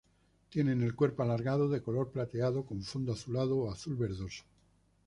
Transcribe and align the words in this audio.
Tienen 0.49 0.81
el 0.81 0.95
cuerpo 0.95 1.21
alargado, 1.21 1.69
de 1.69 1.83
color 1.83 2.09
plateado 2.09 2.65
con 2.65 2.81
fondo 2.81 3.13
azulado 3.13 3.55
o 3.59 3.71
azul-verdoso. 3.71 4.43